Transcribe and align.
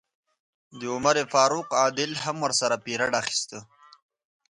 د 0.79 0.81
عمر 0.93 1.15
فاروق 1.33 1.67
عادل 1.81 2.11
هم 2.23 2.37
ورسره 2.45 2.75
پیرډ 2.85 3.11
اخیسته. 3.21 3.59